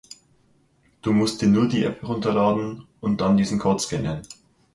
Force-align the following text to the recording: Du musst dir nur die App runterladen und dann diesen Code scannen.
Du 1.03 1.13
musst 1.13 1.43
dir 1.43 1.47
nur 1.47 1.67
die 1.67 1.83
App 1.83 2.01
runterladen 2.01 2.87
und 3.01 3.21
dann 3.21 3.37
diesen 3.37 3.59
Code 3.59 3.79
scannen. 3.79 4.23